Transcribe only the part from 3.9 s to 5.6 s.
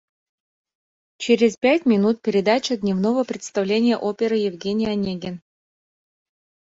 оперы «Евгений Онегин»...